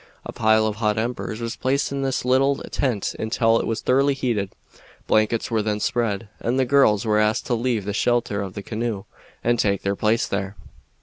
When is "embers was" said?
0.97-1.55